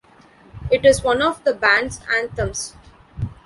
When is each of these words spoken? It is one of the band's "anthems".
It 0.71 0.83
is 0.83 1.03
one 1.03 1.21
of 1.21 1.43
the 1.43 1.53
band's 1.53 1.99
"anthems". 2.11 2.75